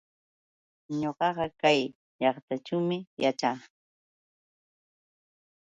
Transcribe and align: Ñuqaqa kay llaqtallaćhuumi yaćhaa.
Ñuqaqa 0.99 1.45
kay 1.61 1.81
llaqtallaćhuumi 2.19 2.97
yaćhaa. 3.23 3.57